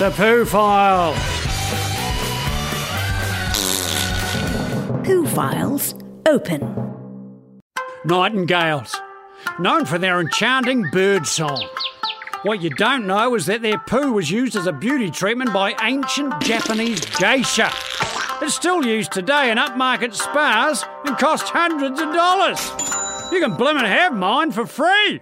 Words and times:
The 0.00 0.10
Poo 0.12 0.46
File. 0.46 1.12
Poo 5.04 5.26
Files 5.26 5.94
open. 6.26 6.94
Nightingales, 8.06 8.98
known 9.58 9.84
for 9.84 9.98
their 9.98 10.18
enchanting 10.22 10.84
bird 10.90 11.26
song. 11.26 11.68
What 12.44 12.62
you 12.62 12.70
don't 12.70 13.06
know 13.06 13.34
is 13.34 13.44
that 13.44 13.60
their 13.60 13.76
poo 13.76 14.12
was 14.12 14.30
used 14.30 14.56
as 14.56 14.66
a 14.66 14.72
beauty 14.72 15.10
treatment 15.10 15.52
by 15.52 15.74
ancient 15.82 16.40
Japanese 16.40 17.04
geisha. 17.18 17.70
It's 18.40 18.54
still 18.54 18.82
used 18.82 19.12
today 19.12 19.50
in 19.50 19.58
upmarket 19.58 20.14
spas 20.14 20.82
and 21.04 21.18
costs 21.18 21.50
hundreds 21.50 22.00
of 22.00 22.10
dollars. 22.14 22.58
You 23.30 23.40
can 23.40 23.54
blimmin' 23.54 23.84
have 23.84 24.14
mine 24.14 24.50
for 24.50 24.64
free. 24.64 25.20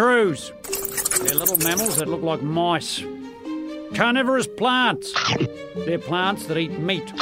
Shrews. 0.00 0.50
They're 1.22 1.34
little 1.34 1.58
mammals 1.58 1.96
that 1.96 2.08
look 2.08 2.22
like 2.22 2.40
mice. 2.40 3.04
Carnivorous 3.94 4.46
plants. 4.46 5.12
They're 5.76 5.98
plants 5.98 6.46
that 6.46 6.56
eat 6.56 6.70
meat. 6.78 7.12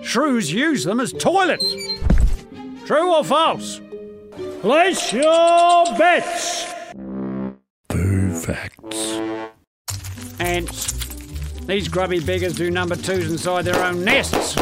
Shrews 0.00 0.50
use 0.50 0.82
them 0.84 0.98
as 0.98 1.12
toilets. 1.12 1.70
True 2.86 3.14
or 3.14 3.22
false? 3.22 3.82
Place 4.62 5.12
your 5.12 5.84
bets. 5.98 6.72
Poo 7.90 8.34
facts. 8.34 9.20
Ants. 10.40 10.94
These 11.66 11.88
grubby 11.88 12.20
beggars 12.20 12.54
do 12.54 12.70
number 12.70 12.96
twos 12.96 13.30
inside 13.30 13.66
their 13.66 13.84
own 13.84 14.02
nests. 14.02 14.54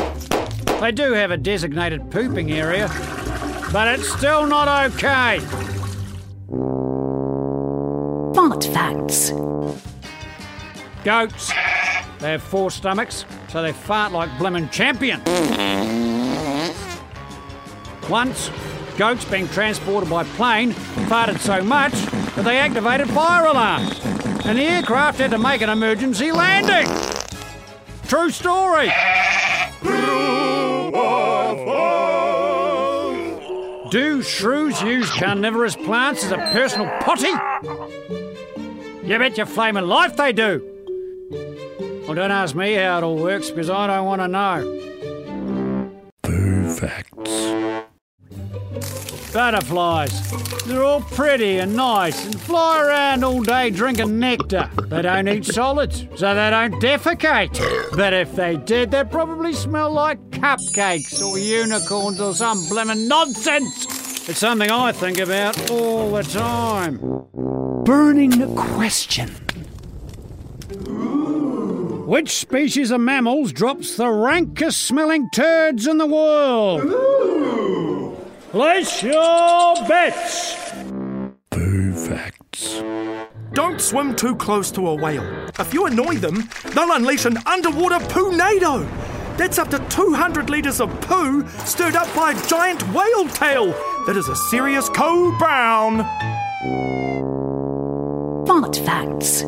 They 0.80 0.90
do 0.90 1.12
have 1.12 1.30
a 1.30 1.36
designated 1.36 2.10
pooping 2.10 2.50
area, 2.50 2.88
but 3.72 3.86
it's 3.86 4.12
still 4.12 4.44
not 4.44 4.92
okay. 4.92 5.38
Fart 8.44 8.64
facts. 8.64 9.30
Goats. 11.02 11.48
They 12.18 12.32
have 12.32 12.42
four 12.42 12.70
stomachs, 12.70 13.24
so 13.48 13.62
they 13.62 13.72
fart 13.72 14.12
like 14.12 14.28
blimmin' 14.32 14.70
champions. 14.70 15.26
Once, 18.10 18.50
goats 18.98 19.24
being 19.24 19.48
transported 19.48 20.10
by 20.10 20.24
plane 20.24 20.72
farted 21.08 21.38
so 21.38 21.62
much 21.62 21.94
that 22.34 22.44
they 22.44 22.58
activated 22.58 23.08
fire 23.08 23.46
alarms, 23.46 23.98
and 24.44 24.58
the 24.58 24.64
aircraft 24.64 25.20
had 25.20 25.30
to 25.30 25.38
make 25.38 25.62
an 25.62 25.70
emergency 25.70 26.30
landing. 26.30 26.86
True 28.06 28.28
story. 28.28 28.92
Do 33.90 34.22
shrews 34.22 34.80
use 34.82 35.10
carnivorous 35.10 35.76
plants 35.76 36.24
as 36.24 36.32
a 36.32 36.38
personal 36.52 36.88
potty? 37.00 37.28
You 39.06 39.18
bet 39.18 39.36
your 39.36 39.46
flaming 39.46 39.86
life 39.86 40.16
they 40.16 40.32
do. 40.32 40.70
Well, 42.06 42.14
don't 42.14 42.30
ask 42.30 42.54
me 42.54 42.74
how 42.74 42.98
it 42.98 43.04
all 43.04 43.16
works 43.16 43.50
because 43.50 43.68
I 43.70 43.86
don't 43.86 44.06
want 44.06 44.22
to 44.22 44.28
know. 44.28 44.80
Poo 46.22 46.74
facts. 46.74 47.44
Butterflies. 49.34 50.30
They're 50.62 50.84
all 50.84 51.00
pretty 51.00 51.58
and 51.58 51.74
nice 51.74 52.24
and 52.24 52.40
fly 52.40 52.80
around 52.80 53.24
all 53.24 53.42
day 53.42 53.68
drinking 53.68 54.20
nectar. 54.20 54.70
They 54.86 55.02
don't 55.02 55.26
eat 55.26 55.44
solids, 55.44 56.06
so 56.14 56.36
they 56.36 56.50
don't 56.50 56.74
defecate. 56.74 57.58
But 57.96 58.12
if 58.12 58.36
they 58.36 58.56
did, 58.56 58.92
they'd 58.92 59.10
probably 59.10 59.52
smell 59.52 59.90
like 59.90 60.20
cupcakes 60.30 61.20
or 61.20 61.36
unicorns 61.36 62.20
or 62.20 62.32
some 62.32 62.58
blimmin' 62.68 63.08
nonsense. 63.08 64.28
It's 64.28 64.38
something 64.38 64.70
I 64.70 64.92
think 64.92 65.18
about 65.18 65.68
all 65.68 66.12
the 66.12 66.22
time. 66.22 66.98
Burning 67.84 68.30
the 68.30 68.46
question. 68.54 69.30
Which 72.06 72.30
species 72.30 72.92
of 72.92 73.00
mammals 73.00 73.52
drops 73.52 73.96
the 73.96 74.10
rankest 74.10 74.80
smelling 74.82 75.28
turds 75.30 75.88
in 75.88 75.98
the 75.98 76.06
world? 76.06 77.33
Place 78.54 79.02
your 79.02 79.74
bets. 79.88 80.54
Poo 81.50 81.92
facts. 81.92 82.80
Don't 83.52 83.80
swim 83.80 84.14
too 84.14 84.36
close 84.36 84.70
to 84.70 84.86
a 84.86 84.94
whale. 84.94 85.24
If 85.58 85.74
you 85.74 85.86
annoy 85.86 86.18
them, 86.18 86.48
they'll 86.66 86.92
unleash 86.92 87.24
an 87.24 87.38
underwater 87.46 87.98
poo-nado. 88.06 88.88
That's 89.36 89.58
up 89.58 89.70
to 89.70 89.80
200 89.88 90.50
litres 90.50 90.80
of 90.80 90.88
poo 91.00 91.44
stirred 91.64 91.96
up 91.96 92.14
by 92.14 92.30
a 92.30 92.46
giant 92.46 92.80
whale 92.94 93.26
tail. 93.26 93.72
That 94.06 94.16
is 94.16 94.28
a 94.28 94.36
serious 94.36 94.88
co-brown. 94.88 96.04
Fart 98.46 98.76
facts. 98.76 99.42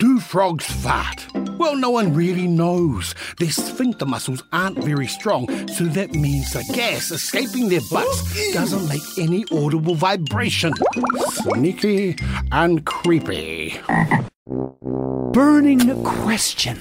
Do 0.00 0.18
frogs 0.18 0.66
fart? 0.66 1.24
Well, 1.58 1.76
no 1.76 1.90
one 1.90 2.14
really 2.14 2.46
knows. 2.46 3.14
Their 3.38 3.50
sphincter 3.50 4.06
muscles 4.06 4.42
aren't 4.52 4.78
very 4.84 5.06
strong, 5.06 5.46
so 5.68 5.84
that 5.84 6.12
means 6.12 6.52
the 6.52 6.64
gas 6.74 7.10
escaping 7.10 7.68
their 7.68 7.80
butts 7.90 8.52
doesn't 8.52 8.88
make 8.88 9.02
any 9.18 9.44
audible 9.52 9.94
vibration. 9.94 10.72
Sneaky 11.30 12.16
and 12.50 12.84
creepy. 12.84 13.80
Burning 15.32 16.04
question. 16.04 16.78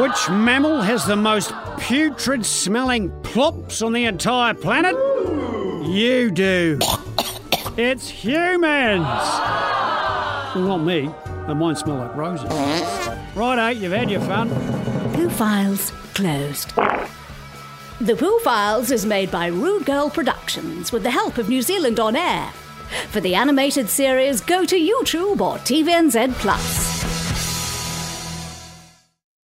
Which 0.00 0.28
mammal 0.28 0.82
has 0.82 1.06
the 1.06 1.16
most 1.16 1.52
putrid 1.78 2.44
smelling 2.44 3.10
plops 3.22 3.82
on 3.82 3.92
the 3.92 4.04
entire 4.06 4.54
planet? 4.54 4.96
You 5.86 6.30
do. 6.30 6.78
It's 7.76 8.08
humans. 8.08 9.04
Not 10.56 10.78
me. 10.78 11.10
But 11.46 11.54
mine 11.54 11.76
smell 11.76 11.96
like 11.96 12.16
roses. 12.16 12.46
Right, 12.46 13.32
Righto, 13.34 13.68
you've 13.68 13.92
had 13.92 14.10
your 14.10 14.20
fun. 14.22 14.48
Poo 15.12 15.28
Files 15.28 15.90
closed. 16.14 16.72
The 18.00 18.16
Poo 18.16 18.38
Files 18.40 18.90
is 18.90 19.06
made 19.06 19.30
by 19.30 19.46
Rude 19.46 19.86
Girl 19.86 20.10
Productions 20.10 20.90
with 20.90 21.02
the 21.02 21.10
help 21.10 21.38
of 21.38 21.48
New 21.48 21.62
Zealand 21.62 22.00
On 22.00 22.16
Air. 22.16 22.50
For 23.10 23.20
the 23.20 23.34
animated 23.34 23.88
series, 23.88 24.40
go 24.40 24.64
to 24.64 24.76
YouTube 24.76 25.40
or 25.40 25.58
TVNZ 25.58 26.32
Plus. 26.34 27.03